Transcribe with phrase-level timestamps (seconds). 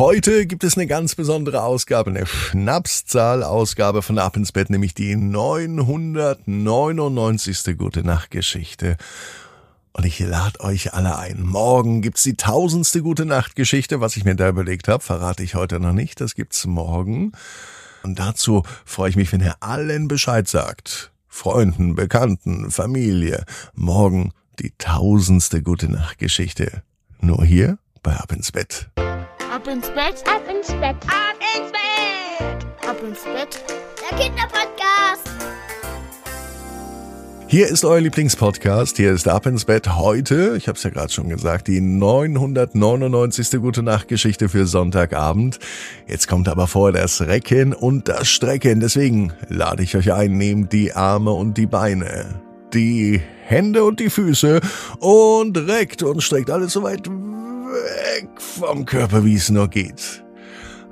[0.00, 5.14] Heute gibt es eine ganz besondere Ausgabe, eine Schnapszahl-Ausgabe von Ab ins Bett, nämlich die
[5.14, 7.76] 999.
[7.76, 8.96] Gute Nacht Geschichte.
[9.92, 11.42] Und ich lade euch alle ein.
[11.42, 14.00] Morgen gibt's die tausendste Gute Nacht Geschichte.
[14.00, 16.18] Was ich mir da überlegt habe, verrate ich heute noch nicht.
[16.22, 17.32] Das gibt's morgen.
[18.02, 21.12] Und dazu freue ich mich, wenn ihr allen Bescheid sagt.
[21.28, 23.44] Freunden, Bekannten, Familie.
[23.74, 26.84] Morgen die tausendste Gute Nacht Geschichte.
[27.20, 28.88] Nur hier bei Ab ins Bett.
[29.60, 33.62] Ab ins Bett, ab ins Bett, ab ins Bett, ab ins Bett.
[34.00, 35.28] Der Kinderpodcast.
[37.46, 38.96] Hier ist euer Lieblingspodcast.
[38.96, 40.54] Hier ist Ab ins Bett heute.
[40.56, 43.60] Ich habe es ja gerade schon gesagt, die 999.
[43.60, 45.58] Gute Nacht Geschichte für Sonntagabend.
[46.06, 48.80] Jetzt kommt aber vor das Recken und das Strecken.
[48.80, 52.40] Deswegen lade ich euch ein, nehmt die Arme und die Beine,
[52.72, 54.60] die Hände und die Füße
[55.00, 57.10] und reckt und streckt alles so weit
[57.70, 60.24] weg vom Körper, wie es nur geht.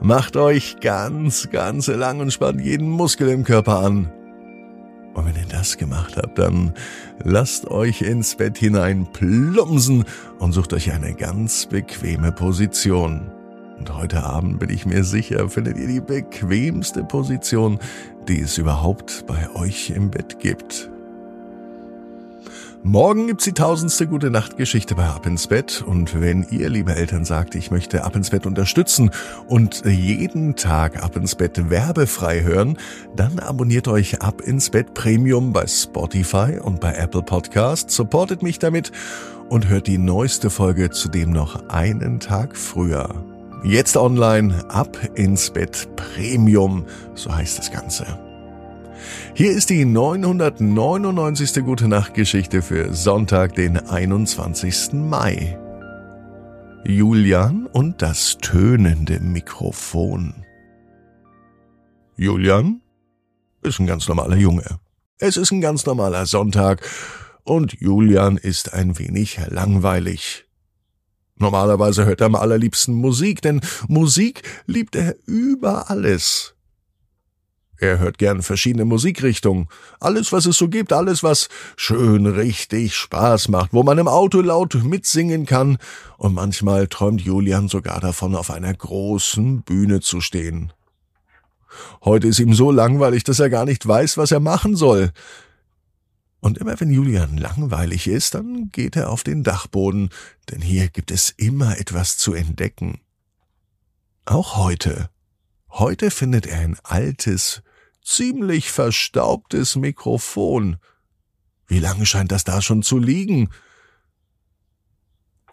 [0.00, 4.12] Macht euch ganz, ganz lang und spannt jeden Muskel im Körper an.
[5.14, 6.72] Und wenn ihr das gemacht habt, dann
[7.24, 10.04] lasst euch ins Bett hinein plumpsen
[10.38, 13.32] und sucht euch eine ganz bequeme Position.
[13.78, 17.78] Und heute Abend bin ich mir sicher, findet ihr die bequemste Position,
[18.28, 20.90] die es überhaupt bei euch im Bett gibt.
[22.84, 25.82] Morgen gibt's die tausendste Gute Nacht Geschichte bei Ab ins Bett.
[25.84, 29.10] Und wenn ihr, liebe Eltern, sagt, ich möchte Ab ins Bett unterstützen
[29.48, 32.78] und jeden Tag Ab ins Bett werbefrei hören,
[33.16, 38.58] dann abonniert euch Ab ins Bett Premium bei Spotify und bei Apple Podcasts, supportet mich
[38.58, 38.92] damit
[39.48, 43.24] und hört die neueste Folge zudem noch einen Tag früher.
[43.64, 48.27] Jetzt online, Ab ins Bett Premium, so heißt das Ganze.
[49.34, 51.64] Hier ist die 999.
[51.64, 54.92] Gute Nacht Geschichte für Sonntag, den 21.
[54.92, 55.58] Mai.
[56.84, 60.34] Julian und das tönende Mikrofon.
[62.16, 62.80] Julian
[63.62, 64.80] ist ein ganz normaler Junge.
[65.18, 66.88] Es ist ein ganz normaler Sonntag
[67.44, 70.46] und Julian ist ein wenig langweilig.
[71.36, 76.54] Normalerweise hört er am allerliebsten Musik, denn Musik liebt er über alles.
[77.80, 79.68] Er hört gern verschiedene Musikrichtungen.
[80.00, 84.40] Alles, was es so gibt, alles, was schön richtig Spaß macht, wo man im Auto
[84.40, 85.78] laut mitsingen kann.
[86.16, 90.72] Und manchmal träumt Julian sogar davon, auf einer großen Bühne zu stehen.
[92.02, 95.12] Heute ist ihm so langweilig, dass er gar nicht weiß, was er machen soll.
[96.40, 100.10] Und immer wenn Julian langweilig ist, dann geht er auf den Dachboden,
[100.50, 103.00] denn hier gibt es immer etwas zu entdecken.
[104.24, 105.10] Auch heute.
[105.70, 107.62] Heute findet er ein altes,
[108.08, 110.78] ziemlich verstaubtes Mikrofon.
[111.66, 113.50] Wie lange scheint das da schon zu liegen?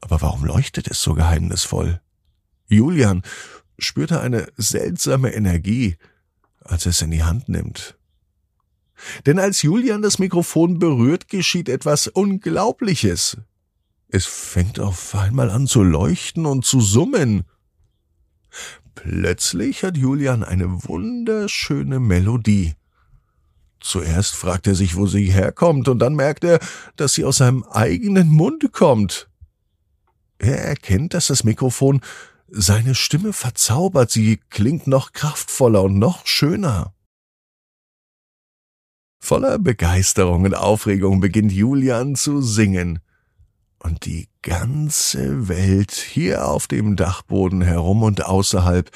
[0.00, 2.00] Aber warum leuchtet es so geheimnisvoll?
[2.66, 3.22] Julian
[3.78, 5.96] spürte eine seltsame Energie,
[6.60, 7.98] als er es in die Hand nimmt.
[9.26, 13.36] Denn als Julian das Mikrofon berührt, geschieht etwas Unglaubliches.
[14.08, 17.44] Es fängt auf einmal an zu leuchten und zu summen.
[19.02, 22.74] Plötzlich hat Julian eine wunderschöne Melodie.
[23.78, 26.58] Zuerst fragt er sich, wo sie herkommt, und dann merkt er,
[26.96, 29.30] dass sie aus seinem eigenen Mund kommt.
[30.38, 32.00] Er erkennt, dass das Mikrofon
[32.48, 36.92] seine Stimme verzaubert, sie klingt noch kraftvoller und noch schöner.
[39.20, 42.98] Voller Begeisterung und Aufregung beginnt Julian zu singen
[43.78, 48.90] und die ganze Welt hier auf dem Dachboden herum und außerhalb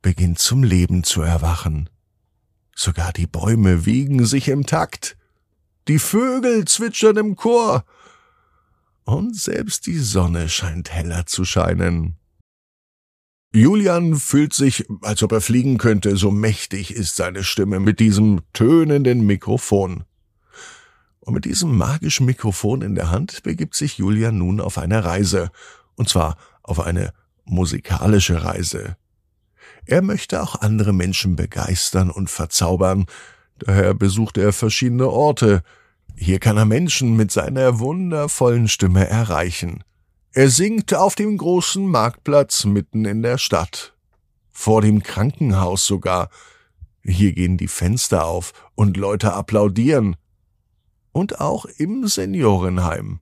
[0.00, 1.90] beginnt zum Leben zu erwachen.
[2.76, 5.16] Sogar die Bäume wiegen sich im Takt,
[5.88, 7.84] die Vögel zwitschern im Chor,
[9.02, 12.16] und selbst die Sonne scheint heller zu scheinen.
[13.52, 18.42] Julian fühlt sich, als ob er fliegen könnte, so mächtig ist seine Stimme mit diesem
[18.52, 20.04] tönenden Mikrofon.
[21.20, 25.50] Und mit diesem magischen Mikrofon in der Hand begibt sich Julian nun auf eine Reise,
[25.96, 27.12] und zwar auf eine
[27.44, 28.96] musikalische Reise.
[29.84, 33.06] Er möchte auch andere Menschen begeistern und verzaubern,
[33.58, 35.62] daher besucht er verschiedene Orte.
[36.16, 39.84] Hier kann er Menschen mit seiner wundervollen Stimme erreichen.
[40.32, 43.94] Er singt auf dem großen Marktplatz mitten in der Stadt.
[44.52, 46.30] Vor dem Krankenhaus sogar.
[47.02, 50.16] Hier gehen die Fenster auf und Leute applaudieren
[51.12, 53.20] und auch im Seniorenheim.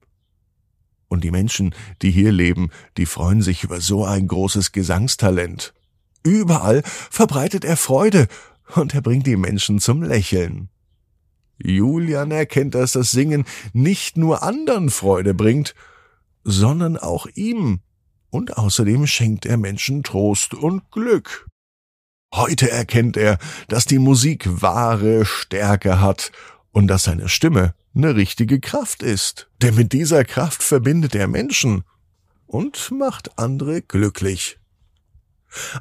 [1.08, 5.72] Und die Menschen, die hier leben, die freuen sich über so ein großes Gesangstalent.
[6.22, 8.28] Überall verbreitet er Freude
[8.74, 10.68] und er bringt die Menschen zum Lächeln.
[11.56, 15.74] Julian erkennt, dass das Singen nicht nur anderen Freude bringt,
[16.44, 17.80] sondern auch ihm.
[18.30, 21.48] und außerdem schenkt er Menschen Trost und Glück.
[22.34, 23.38] Heute erkennt er,
[23.68, 26.30] dass die Musik wahre Stärke hat
[26.72, 29.48] und dass seine Stimme eine richtige Kraft ist.
[29.62, 31.84] Denn mit dieser Kraft verbindet er Menschen
[32.46, 34.58] und macht andere glücklich.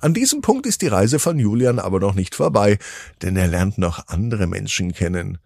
[0.02, 2.80] An diesem Punkt ist die Reise von Julian aber noch nicht vorbei,
[3.22, 5.40] denn er lernt noch andere Menschen kennen,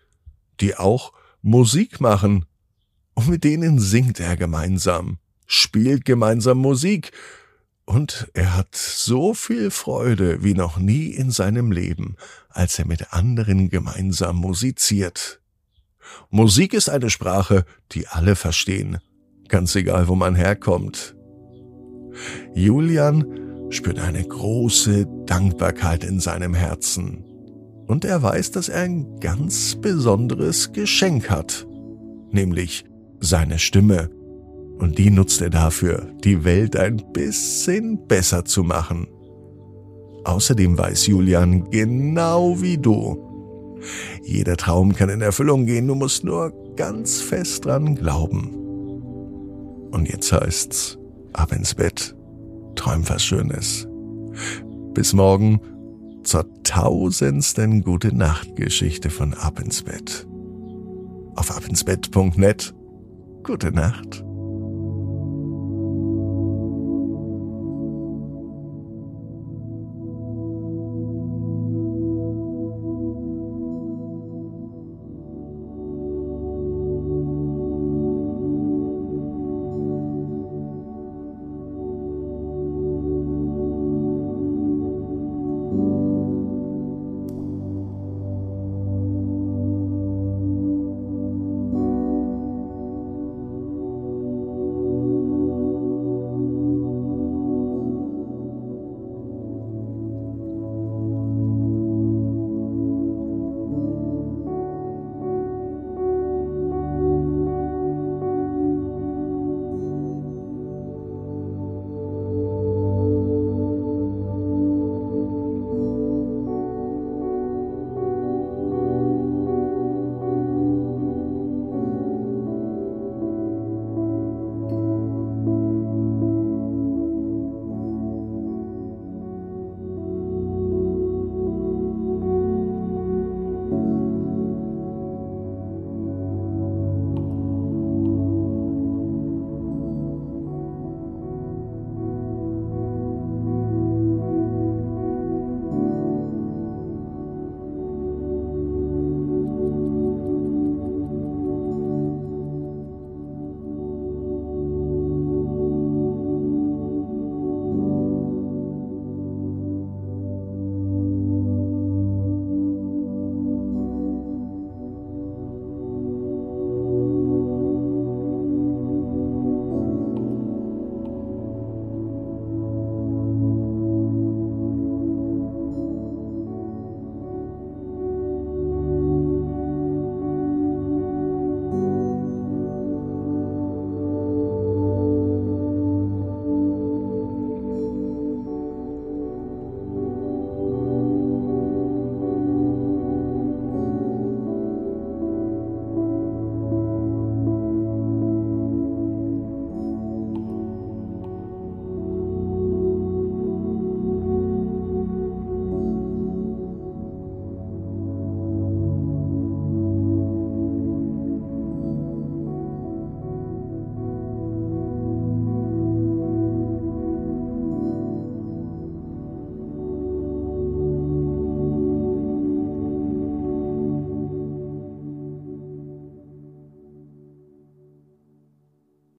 [0.59, 2.45] die auch Musik machen.
[3.13, 5.17] Und mit denen singt er gemeinsam,
[5.47, 7.11] spielt gemeinsam Musik,
[7.91, 12.15] und er hat so viel Freude wie noch nie in seinem Leben,
[12.47, 15.41] als er mit anderen gemeinsam musiziert.
[16.29, 18.99] Musik ist eine Sprache, die alle verstehen,
[19.49, 21.17] ganz egal wo man herkommt.
[22.55, 23.25] Julian
[23.71, 27.25] spürt eine große Dankbarkeit in seinem Herzen.
[27.87, 31.67] Und er weiß, dass er ein ganz besonderes Geschenk hat,
[32.31, 32.85] nämlich
[33.19, 34.09] seine Stimme.
[34.81, 39.07] Und die nutzt er dafür, die Welt ein bisschen besser zu machen.
[40.25, 43.77] Außerdem weiß Julian genau wie du.
[44.23, 48.49] Jeder Traum kann in Erfüllung gehen, du musst nur ganz fest dran glauben.
[49.91, 50.97] Und jetzt heißt's,
[51.33, 52.15] ab ins Bett
[52.75, 53.87] träum was Schönes.
[54.95, 55.59] Bis morgen
[56.23, 60.27] zur tausendsten Gute Nacht Geschichte von Ab ins Bett.
[61.35, 62.73] Auf abinsbett.net.
[63.43, 64.23] Gute Nacht.